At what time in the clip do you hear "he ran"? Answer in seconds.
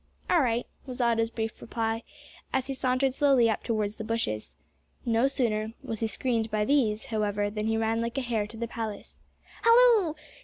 7.67-8.01